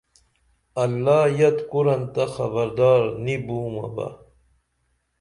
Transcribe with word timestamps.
اللہ 0.83 1.21
یت 1.39 1.57
کُرن 1.69 2.01
تہ 2.13 2.23
خبردار 2.33 3.01
نی 3.23 3.35
بُومہ 3.45 3.87
بہ 3.95 4.07